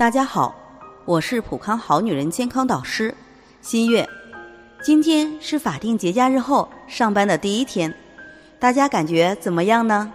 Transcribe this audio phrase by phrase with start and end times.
[0.00, 0.54] 大家好，
[1.04, 3.14] 我是普康好女人健康导师
[3.60, 4.08] 新月。
[4.82, 7.94] 今天是法定节假日后上班的第一天，
[8.58, 10.10] 大家感觉怎么样呢？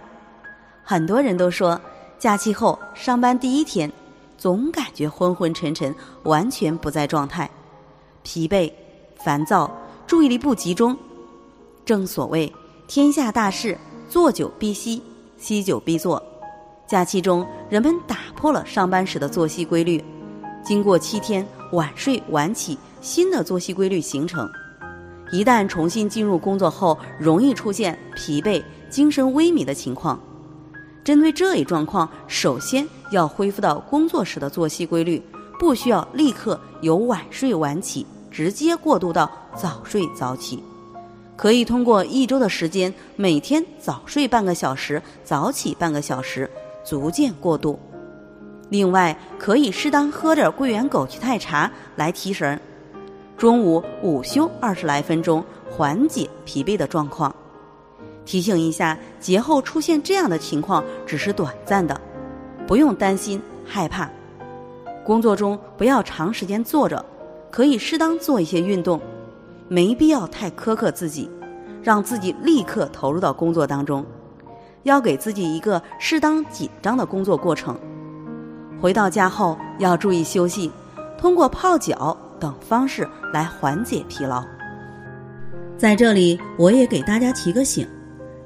[0.82, 1.80] 很多人都说，
[2.18, 3.92] 假期后上班第一天，
[4.36, 5.94] 总感觉昏昏沉沉，
[6.24, 7.48] 完全不在状态，
[8.24, 8.72] 疲惫、
[9.14, 9.70] 烦躁，
[10.04, 10.98] 注意力不集中。
[11.84, 12.52] 正所谓
[12.88, 13.78] 天下大事，
[14.08, 15.00] 做久必息，
[15.38, 16.20] 息久必坐。
[16.86, 20.02] 假期中，人们打破了上班时的作息规律，
[20.64, 24.48] 经过七天晚睡晚起，新的作息规律形成。
[25.32, 30.20] 一旦重新进入工作后，容易出现疲惫、精神萎靡的情况。
[31.02, 35.20] 针对这一状况，首先要恢复到工作时的作息规律，
[35.58, 40.62] 不需要立刻由晚睡晚起直接过渡到早睡早起。
[41.36, 46.48] 可以通过一周的时间，每天早睡半个小时，早起半个小时。
[46.86, 47.76] 逐渐过渡。
[48.68, 52.58] 另外，可以适当喝点桂圆枸杞太茶来提神。
[53.36, 57.34] 中午午休二十来分钟，缓解疲惫的状况。
[58.24, 62.00] 提醒一下，节后出现这样的情况只是短暂的，
[62.66, 64.08] 不用担心害怕。
[65.04, 67.04] 工作中不要长时间坐着，
[67.50, 69.00] 可以适当做一些运动，
[69.68, 71.30] 没必要太苛刻自己，
[71.82, 74.04] 让自己立刻投入到工作当中。
[74.86, 77.76] 要给自己一个适当紧张的工作过程。
[78.80, 80.70] 回到家后要注意休息，
[81.18, 84.44] 通过泡脚等方式来缓解疲劳。
[85.76, 87.86] 在这里，我也给大家提个醒：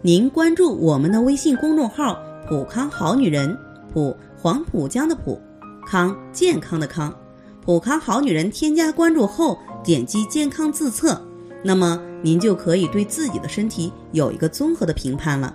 [0.00, 3.54] 您关注我们的微信公众号“普康好女人”，
[3.92, 5.38] 普黄浦江的浦，
[5.86, 7.14] 康健康的康，
[7.62, 8.50] 普康好女人。
[8.50, 11.20] 添加关注后，点击健康自测，
[11.62, 15.54] 那么您就可以对自己的身体有一个综合的评判了。